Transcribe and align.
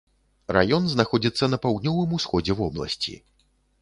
Раён 0.55 0.87
знаходзіцца 0.93 1.49
на 1.55 1.59
паўднёвым 1.65 2.17
усходзе 2.21 2.53
вобласці. 2.63 3.13